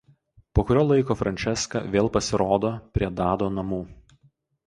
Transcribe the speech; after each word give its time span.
Po 0.55 0.63
kurio 0.69 0.85
laiko 0.91 1.17
Frančeska 1.19 1.81
vėl 1.95 2.09
pasirodo 2.15 2.73
prie 2.97 3.11
Dado 3.19 3.53
namų. 3.59 3.83